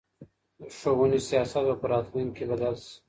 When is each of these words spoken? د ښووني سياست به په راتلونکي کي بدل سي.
د 0.59 0.61
ښووني 0.79 1.19
سياست 1.29 1.63
به 1.67 1.75
په 1.81 1.85
راتلونکي 1.93 2.33
کي 2.37 2.43
بدل 2.51 2.73
سي. 2.85 2.93